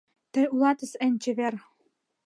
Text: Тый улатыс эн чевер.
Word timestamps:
Тый 0.31 0.45
улатыс 0.53 0.91
эн 1.05 1.13
чевер. 1.21 1.53